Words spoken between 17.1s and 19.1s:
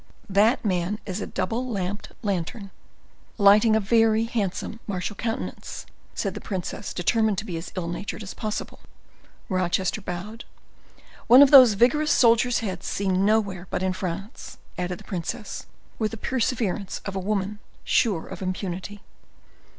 a woman sure of impunity.